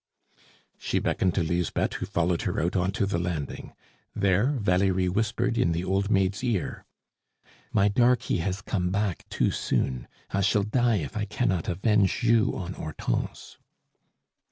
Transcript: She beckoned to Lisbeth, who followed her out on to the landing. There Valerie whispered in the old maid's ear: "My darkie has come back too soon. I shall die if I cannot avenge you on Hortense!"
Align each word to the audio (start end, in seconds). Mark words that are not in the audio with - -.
She 0.79 0.97
beckoned 0.97 1.35
to 1.35 1.43
Lisbeth, 1.43 1.93
who 1.93 2.07
followed 2.07 2.41
her 2.41 2.59
out 2.59 2.75
on 2.75 2.91
to 2.93 3.05
the 3.05 3.19
landing. 3.19 3.73
There 4.15 4.47
Valerie 4.47 5.07
whispered 5.09 5.59
in 5.59 5.73
the 5.73 5.83
old 5.83 6.09
maid's 6.09 6.43
ear: 6.43 6.85
"My 7.71 7.87
darkie 7.87 8.39
has 8.39 8.63
come 8.63 8.89
back 8.89 9.29
too 9.29 9.51
soon. 9.51 10.07
I 10.31 10.41
shall 10.41 10.63
die 10.63 10.95
if 10.95 11.15
I 11.15 11.25
cannot 11.25 11.69
avenge 11.69 12.23
you 12.23 12.57
on 12.57 12.73
Hortense!" 12.73 13.59